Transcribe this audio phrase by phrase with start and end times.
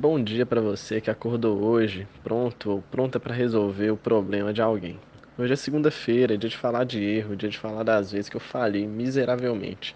[0.00, 4.62] Bom dia para você que acordou hoje, pronto ou pronta para resolver o problema de
[4.62, 4.98] alguém.
[5.36, 8.36] Hoje é segunda-feira, é dia de falar de erro, dia de falar das vezes que
[8.38, 9.94] eu falhei miseravelmente.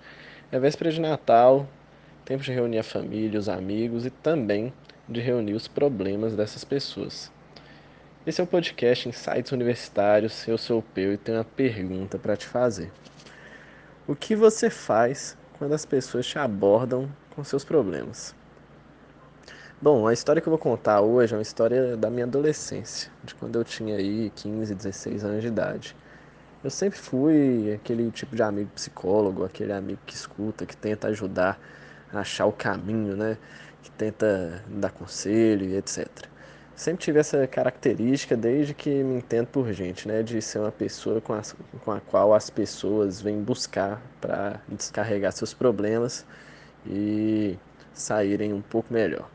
[0.53, 1.67] É véspera de Natal,
[2.23, 4.75] tempo de reunir a família, os amigos e também
[5.09, 7.33] de reunir os problemas dessas pessoas.
[8.27, 10.47] Esse é o podcast Insights Universitários.
[10.47, 12.93] Eu sou o Peu e tenho uma pergunta para te fazer.
[14.07, 18.35] O que você faz quando as pessoas te abordam com seus problemas?
[19.85, 23.35] Bom, a história que eu vou contar hoje é uma história da minha adolescência, de
[23.35, 25.95] quando eu tinha aí 15, 16 anos de idade.
[26.65, 31.61] Eu sempre fui aquele tipo de amigo psicólogo, aquele amigo que escuta, que tenta ajudar
[32.11, 33.37] a achar o caminho, né?
[33.83, 36.09] Que tenta dar conselho e etc.
[36.75, 40.23] Sempre tive essa característica desde que me entendo por gente, né?
[40.23, 45.33] De ser uma pessoa com, as, com a qual as pessoas vêm buscar para descarregar
[45.33, 46.25] seus problemas
[46.87, 47.59] e
[47.93, 49.29] saírem um pouco melhor.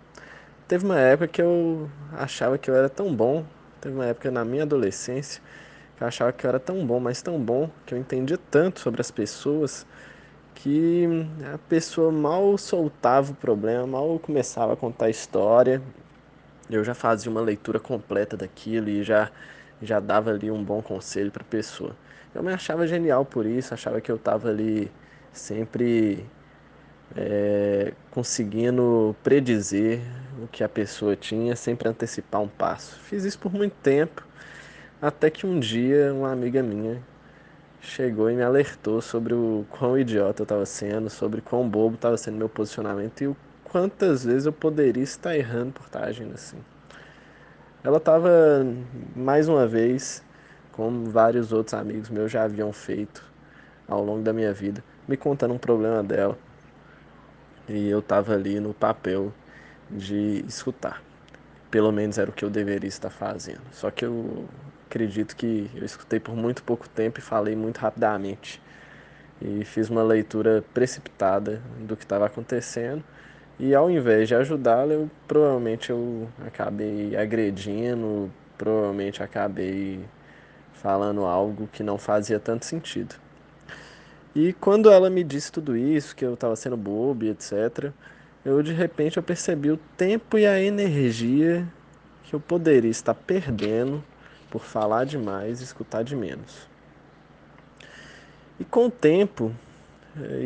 [0.69, 3.45] Teve uma época que eu achava que eu era tão bom,
[3.81, 5.41] teve uma época na minha adolescência
[5.97, 8.79] que eu achava que eu era tão bom, mas tão bom, que eu entendia tanto
[8.79, 9.85] sobre as pessoas
[10.55, 11.05] que
[11.53, 15.81] a pessoa mal soltava o problema, mal começava a contar a história
[16.69, 19.31] eu já fazia uma leitura completa daquilo e já,
[19.81, 21.95] já dava ali um bom conselho para a pessoa.
[22.33, 24.91] Eu me achava genial por isso, achava que eu estava ali
[25.33, 26.25] sempre
[27.15, 30.01] é, conseguindo predizer
[30.41, 32.99] o que a pessoa tinha, sempre antecipar um passo.
[32.99, 34.25] Fiz isso por muito tempo,
[35.01, 37.01] até que um dia uma amiga minha
[37.81, 42.17] chegou e me alertou sobre o quão idiota eu estava sendo, sobre quão bobo estava
[42.17, 43.35] sendo meu posicionamento e o
[43.71, 46.57] quantas vezes eu poderia estar errando por estar agindo assim.
[47.83, 48.29] Ela estava,
[49.15, 50.23] mais uma vez,
[50.71, 53.23] como vários outros amigos meus já haviam feito
[53.87, 56.37] ao longo da minha vida, me contando um problema dela.
[57.69, 59.31] E eu estava ali no papel
[59.89, 61.01] de escutar.
[61.71, 63.61] Pelo menos era o que eu deveria estar fazendo.
[63.71, 64.45] Só que eu
[64.87, 68.61] acredito que eu escutei por muito pouco tempo e falei muito rapidamente.
[69.41, 73.03] E fiz uma leitura precipitada do que estava acontecendo
[73.59, 79.99] e ao invés de ajudá-la, eu provavelmente eu acabei agredindo, provavelmente acabei
[80.73, 83.15] falando algo que não fazia tanto sentido.
[84.35, 87.91] E quando ela me disse tudo isso, que eu estava sendo bobo etc,
[88.45, 91.67] eu de repente eu percebi o tempo e a energia
[92.23, 94.03] que eu poderia estar perdendo
[94.49, 96.69] por falar demais e escutar de menos.
[98.59, 99.51] E com o tempo,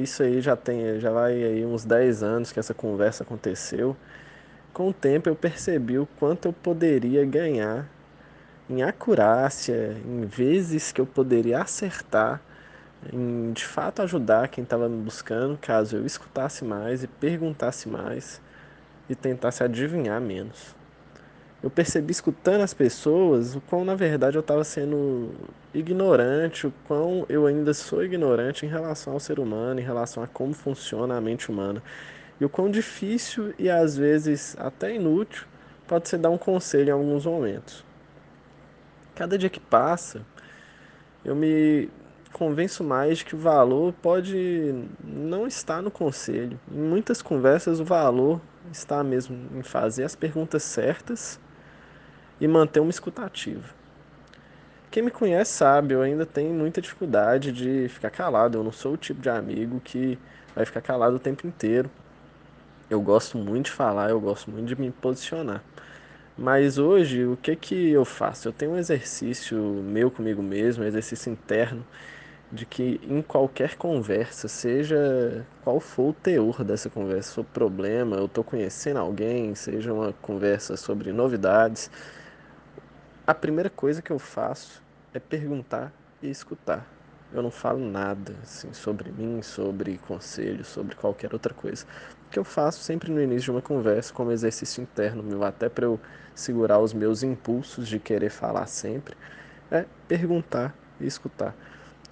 [0.01, 3.97] isso aí já tem, já vai aí uns 10 anos que essa conversa aconteceu.
[4.71, 7.87] Com o tempo eu percebi o quanto eu poderia ganhar
[8.69, 12.41] em acurácia, em vezes que eu poderia acertar,
[13.11, 18.41] em de fato ajudar quem estava me buscando, caso eu escutasse mais e perguntasse mais
[19.09, 20.75] e tentasse adivinhar menos
[21.63, 25.31] eu percebi escutando as pessoas o quão na verdade eu estava sendo
[25.73, 30.27] ignorante, o quão eu ainda sou ignorante em relação ao ser humano, em relação a
[30.27, 31.81] como funciona a mente humana.
[32.39, 35.47] E o quão difícil e às vezes até inútil
[35.87, 37.85] pode ser dar um conselho em alguns momentos.
[39.15, 40.21] Cada dia que passa,
[41.23, 41.89] eu me
[42.33, 44.73] convenço mais que o valor pode
[45.03, 46.59] não estar no conselho.
[46.71, 51.39] Em muitas conversas, o valor está mesmo em fazer as perguntas certas
[52.41, 53.63] e manter uma escutativa.
[54.91, 58.57] Quem me conhece sabe, eu ainda tenho muita dificuldade de ficar calado.
[58.57, 60.19] Eu não sou o tipo de amigo que
[60.55, 61.89] vai ficar calado o tempo inteiro.
[62.89, 65.63] Eu gosto muito de falar, eu gosto muito de me posicionar.
[66.37, 68.47] Mas hoje, o que que eu faço?
[68.47, 71.85] Eu tenho um exercício meu comigo mesmo, um exercício interno,
[72.53, 78.25] de que em qualquer conversa, seja qual for o teor dessa conversa, for problema, eu
[78.25, 81.89] estou conhecendo alguém, seja uma conversa sobre novidades,
[83.25, 84.83] a primeira coisa que eu faço
[85.13, 85.91] é perguntar
[86.21, 86.87] e escutar.
[87.33, 91.85] Eu não falo nada assim sobre mim, sobre conselhos, sobre qualquer outra coisa.
[92.27, 95.67] O que eu faço sempre no início de uma conversa, como exercício interno meu, até
[95.69, 95.99] para eu
[96.35, 99.15] segurar os meus impulsos de querer falar sempre,
[99.71, 101.55] é perguntar e escutar.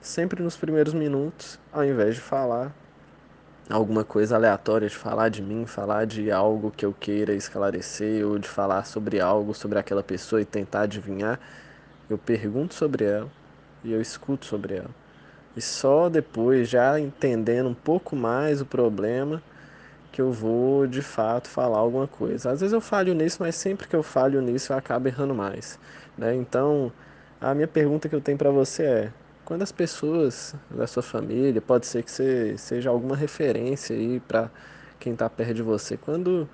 [0.01, 2.73] Sempre nos primeiros minutos, ao invés de falar,
[3.69, 8.39] alguma coisa aleatória de falar de mim, falar de algo que eu queira esclarecer ou
[8.39, 11.39] de falar sobre algo, sobre aquela pessoa e tentar adivinhar,
[12.09, 13.29] eu pergunto sobre ela
[13.83, 14.89] e eu escuto sobre ela.
[15.55, 19.39] E só depois, já entendendo um pouco mais o problema,
[20.11, 22.49] que eu vou de fato falar alguma coisa.
[22.49, 25.77] Às vezes eu falho nisso, mas sempre que eu falho nisso eu acabo errando mais.
[26.17, 26.33] Né?
[26.35, 26.91] Então,
[27.39, 29.11] a minha pergunta que eu tenho para você é:
[29.51, 34.49] quando as pessoas da sua família, pode ser que você seja alguma referência aí para
[34.97, 36.47] quem está perto de você, quando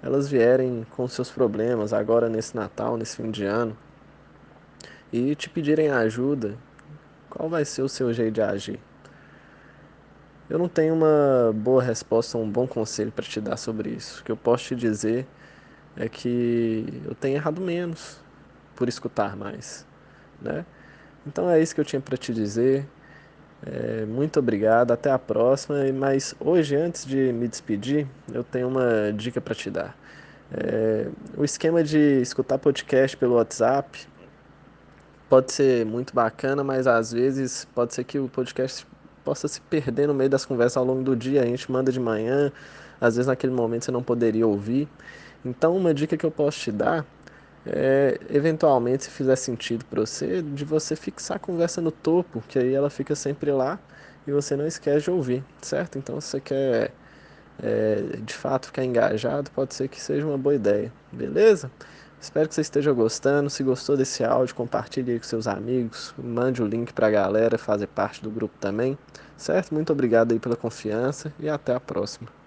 [0.00, 3.76] elas vierem com seus problemas agora nesse Natal, nesse fim de ano,
[5.12, 6.56] e te pedirem ajuda,
[7.28, 8.78] qual vai ser o seu jeito de agir?
[10.48, 14.20] Eu não tenho uma boa resposta, um bom conselho para te dar sobre isso.
[14.20, 15.26] O que eu posso te dizer
[15.96, 18.20] é que eu tenho errado menos
[18.76, 19.84] por escutar mais,
[20.40, 20.64] né?
[21.26, 22.86] Então é isso que eu tinha para te dizer.
[23.64, 25.76] É, muito obrigado, até a próxima.
[25.92, 29.96] Mas hoje, antes de me despedir, eu tenho uma dica para te dar.
[30.52, 34.06] É, o esquema de escutar podcast pelo WhatsApp
[35.28, 38.86] pode ser muito bacana, mas às vezes pode ser que o podcast
[39.24, 41.42] possa se perder no meio das conversas ao longo do dia.
[41.42, 42.52] A gente manda de manhã,
[43.00, 44.88] às vezes naquele momento você não poderia ouvir.
[45.44, 47.06] Então, uma dica que eu posso te dar
[47.66, 52.58] é, eventualmente, se fizer sentido para você, de você fixar a conversa no topo, que
[52.58, 53.78] aí ela fica sempre lá
[54.26, 55.98] e você não esquece de ouvir, certo?
[55.98, 56.92] Então, se você quer
[57.62, 61.70] é, de fato ficar engajado, pode ser que seja uma boa ideia, beleza?
[62.20, 63.50] Espero que você esteja gostando.
[63.50, 67.88] Se gostou desse áudio, compartilhe com seus amigos, mande o link para a galera fazer
[67.88, 68.96] parte do grupo também,
[69.36, 69.74] certo?
[69.74, 72.41] Muito obrigado aí pela confiança e até a próxima.